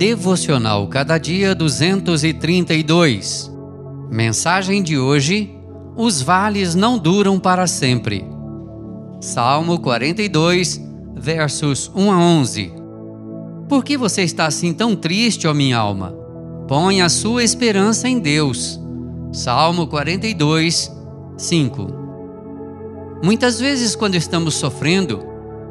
Devocional 0.00 0.88
Cada 0.88 1.18
Dia 1.18 1.54
232. 1.54 3.52
Mensagem 4.10 4.82
de 4.82 4.98
hoje: 4.98 5.54
Os 5.94 6.22
vales 6.22 6.74
não 6.74 6.96
duram 6.96 7.38
para 7.38 7.66
sempre. 7.66 8.24
Salmo 9.20 9.78
42, 9.78 10.80
versos 11.14 11.92
1 11.94 12.12
a 12.12 12.18
11. 12.18 12.72
Por 13.68 13.84
que 13.84 13.98
você 13.98 14.22
está 14.22 14.46
assim 14.46 14.72
tão 14.72 14.96
triste, 14.96 15.46
ó 15.46 15.52
minha 15.52 15.76
alma? 15.76 16.16
Põe 16.66 17.02
a 17.02 17.10
sua 17.10 17.44
esperança 17.44 18.08
em 18.08 18.18
Deus. 18.18 18.80
Salmo 19.34 19.86
42, 19.86 20.90
5. 21.36 21.88
Muitas 23.22 23.60
vezes, 23.60 23.94
quando 23.94 24.14
estamos 24.14 24.54
sofrendo, 24.54 25.22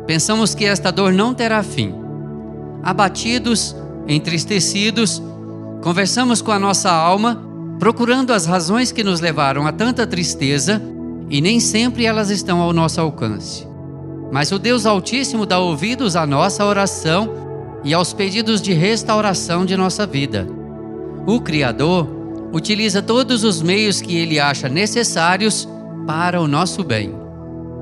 pensamos 0.06 0.54
que 0.54 0.66
esta 0.66 0.92
dor 0.92 1.12
não 1.14 1.34
terá 1.34 1.64
fim. 1.64 1.96
Abatidos, 2.84 3.76
entristecidos, 4.10 5.22
conversamos 5.82 6.42
com 6.42 6.52
a 6.52 6.60
nossa 6.60 6.92
alma, 6.92 7.42
procurando 7.80 8.34
as 8.34 8.46
razões 8.46 8.92
que 8.92 9.04
nos 9.04 9.22
levaram 9.22 9.66
a 9.66 9.72
tanta 9.72 10.06
tristeza 10.06 10.82
e 11.30 11.40
nem 11.40 11.60
sempre 11.60 12.06
elas 12.06 12.30
estão 12.30 12.60
ao 12.60 12.74
nosso 12.74 13.00
alcance. 13.00 13.66
Mas 14.32 14.52
o 14.52 14.60
Deus 14.60 14.86
Altíssimo 14.86 15.46
dá 15.46 15.60
ouvidos 15.60 16.16
à 16.16 16.26
nossa 16.26 16.66
oração 16.66 17.30
e 17.84 17.94
aos 17.94 18.12
pedidos 18.12 18.62
de 18.62 18.74
restauração 18.74 19.66
de 19.66 19.78
nossa 19.78 20.06
vida. 20.06 20.48
O 21.26 21.40
Criador 21.40 22.08
utiliza 22.52 23.02
todos 23.02 23.44
os 23.44 23.62
meios 23.62 24.02
que 24.02 24.18
ele 24.18 24.40
acha 24.40 24.68
necessários 24.68 25.68
para 26.06 26.42
o 26.42 26.48
nosso 26.48 26.84
bem. 26.84 27.14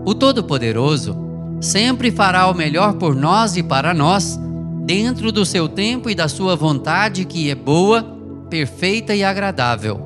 O 0.06 0.14
Todo-Poderoso 0.14 1.18
sempre 1.62 2.12
fará 2.12 2.48
o 2.48 2.54
melhor 2.54 2.94
por 2.94 3.16
nós 3.16 3.58
e 3.58 3.64
para 3.64 3.94
nós, 3.94 4.40
dentro 4.88 5.34
do 5.34 5.46
seu 5.46 5.68
tempo 5.68 6.10
e 6.10 6.16
da 6.16 6.30
sua 6.30 6.56
vontade, 6.56 7.26
que 7.26 7.52
é 7.52 7.56
boa, 7.56 8.02
perfeita 8.50 9.14
e 9.14 9.22
agradável, 9.22 9.98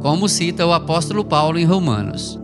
como 0.00 0.28
cita 0.28 0.64
o 0.64 0.72
apóstolo 0.72 1.24
Paulo 1.24 1.58
em 1.58 1.64
Romanos. 1.64 2.38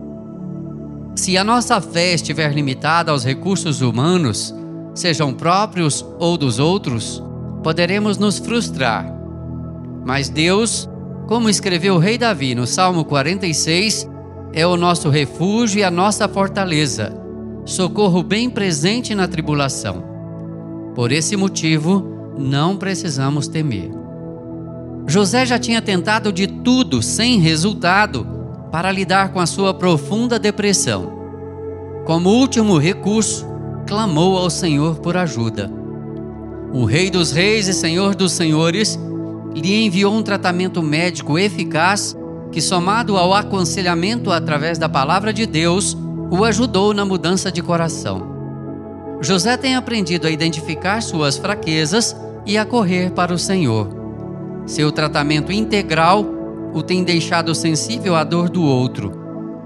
Se 1.15 1.37
a 1.37 1.43
nossa 1.45 1.79
fé 1.79 2.13
estiver 2.13 2.53
limitada 2.53 3.13
aos 3.13 3.23
recursos 3.23 3.79
humanos, 3.79 4.53
sejam 4.93 5.33
próprios 5.33 6.05
ou 6.19 6.37
dos 6.37 6.59
outros, 6.59 7.23
poderemos 7.63 8.17
nos 8.17 8.39
frustrar. 8.39 9.09
Mas 10.05 10.27
Deus, 10.27 10.89
como 11.27 11.49
escreveu 11.49 11.95
o 11.95 11.99
rei 11.99 12.17
Davi 12.17 12.55
no 12.55 12.67
Salmo 12.67 13.05
46, 13.05 14.05
é 14.51 14.67
o 14.67 14.75
nosso 14.75 15.09
refúgio 15.09 15.79
e 15.79 15.83
a 15.85 15.89
nossa 15.89 16.27
fortaleza, 16.27 17.17
socorro 17.63 18.21
bem 18.21 18.49
presente 18.49 19.15
na 19.15 19.29
tribulação. 19.29 20.14
Por 20.95 21.11
esse 21.11 21.35
motivo, 21.35 22.33
não 22.37 22.77
precisamos 22.77 23.49
temer. 23.49 23.91
José 25.05 25.45
já 25.45 25.59
tinha 25.59 25.81
tentado 25.81 26.31
de 26.31 26.47
tudo 26.47 27.01
sem 27.01 27.37
resultado 27.37 28.25
para 28.71 28.91
lidar 28.91 29.33
com 29.33 29.39
a 29.39 29.45
sua 29.45 29.73
profunda 29.73 30.39
depressão. 30.39 31.13
Como 32.05 32.29
último 32.29 32.77
recurso, 32.77 33.45
clamou 33.85 34.37
ao 34.37 34.49
Senhor 34.49 34.99
por 34.99 35.17
ajuda. 35.17 35.69
O 36.73 36.85
Rei 36.85 37.09
dos 37.09 37.31
Reis 37.31 37.67
e 37.67 37.73
Senhor 37.73 38.15
dos 38.15 38.31
Senhores 38.31 38.97
lhe 39.53 39.85
enviou 39.85 40.13
um 40.13 40.23
tratamento 40.23 40.81
médico 40.81 41.37
eficaz 41.37 42.15
que, 42.51 42.61
somado 42.61 43.17
ao 43.17 43.33
aconselhamento 43.33 44.31
através 44.31 44.77
da 44.77 44.89
palavra 44.89 45.33
de 45.33 45.45
Deus, 45.45 45.95
o 46.31 46.43
ajudou 46.43 46.93
na 46.93 47.05
mudança 47.05 47.51
de 47.51 47.61
coração. 47.61 48.34
José 49.21 49.57
tem 49.57 49.75
aprendido 49.75 50.27
a 50.27 50.31
identificar 50.31 51.01
suas 51.01 51.37
fraquezas 51.37 52.15
e 52.45 52.57
a 52.57 52.65
correr 52.65 53.11
para 53.11 53.33
o 53.33 53.39
Senhor. 53.39 53.87
Seu 54.65 54.91
tratamento 54.91 55.51
integral 55.51 56.25
o 56.73 56.83
tem 56.83 57.03
deixado 57.03 57.55
sensível 57.55 58.15
à 58.15 58.23
dor 58.23 58.49
do 58.49 58.63
outro 58.63 59.11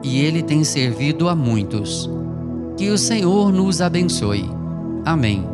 e 0.03 0.21
ele 0.21 0.43
tem 0.43 0.63
servido 0.63 1.27
a 1.27 1.35
muitos. 1.35 2.09
Que 2.77 2.89
o 2.89 2.97
Senhor 2.97 3.51
nos 3.51 3.81
abençoe. 3.81 4.49
Amém. 5.03 5.47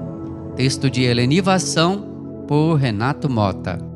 Texto 0.56 0.90
de 0.90 1.04
Helenivação 1.04 2.46
por 2.48 2.76
Renato 2.76 3.30
Mota. 3.30 3.95